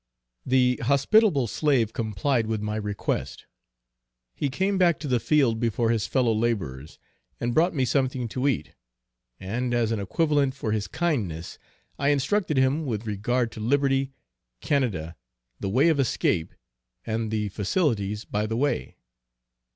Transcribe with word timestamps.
The 0.47 0.77
hospitable 0.77 1.45
slave 1.45 1.93
complied 1.93 2.47
with 2.47 2.59
my 2.59 2.75
request. 2.75 3.45
He 4.33 4.49
came 4.49 4.79
back 4.79 4.97
to 5.01 5.07
the 5.07 5.19
field 5.19 5.59
before 5.59 5.91
his 5.91 6.07
fellow 6.07 6.33
laborers, 6.33 6.97
and 7.39 7.53
brought 7.53 7.75
me 7.75 7.85
something 7.85 8.27
to 8.29 8.47
eat, 8.47 8.73
and 9.39 9.75
as 9.75 9.91
an 9.91 9.99
equivolent 9.99 10.55
for 10.55 10.71
his 10.71 10.87
kindness, 10.87 11.59
I 11.99 12.09
instructed 12.09 12.57
him 12.57 12.87
with 12.87 13.05
regard 13.05 13.51
to 13.51 13.59
liberty, 13.59 14.11
Canada, 14.59 15.15
the 15.59 15.69
way 15.69 15.87
of 15.89 15.99
escape, 15.99 16.55
and 17.05 17.29
the 17.29 17.49
facilities 17.49 18.25
by 18.25 18.47
the 18.47 18.57
way. 18.57 18.95